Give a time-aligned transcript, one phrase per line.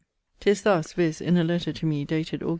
[0.39, 2.49] 'Tis thus, viz., in a letter to me, dated Aug.